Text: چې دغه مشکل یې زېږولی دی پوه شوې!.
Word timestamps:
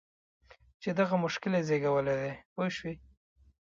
چې 0.81 0.89
دغه 0.99 1.15
مشکل 1.23 1.51
یې 1.57 1.61
زېږولی 1.67 2.15
دی 2.21 2.31
پوه 2.53 2.67
شوې!. 2.75 2.93